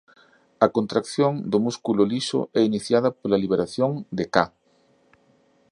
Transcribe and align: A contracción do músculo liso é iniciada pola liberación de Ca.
A 0.65 0.67
contracción 0.77 1.33
do 1.51 1.57
músculo 1.65 2.03
liso 2.13 2.39
é 2.59 2.61
iniciada 2.71 3.09
pola 3.19 3.41
liberación 3.43 3.91
de 4.17 4.25
Ca. 4.33 4.45